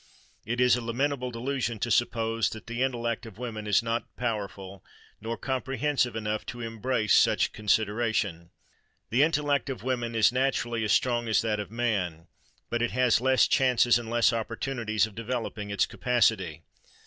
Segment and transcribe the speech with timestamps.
[0.47, 4.83] It is a lamentable delusion to suppose that the intellect of woman is not powerful
[5.21, 8.49] nor comprehensive enough to embrace such considerations.
[9.11, 12.25] The intellect of woman is naturally as strong as that of man;
[12.71, 16.63] but it has less chances and less opportunities of developing its capacity.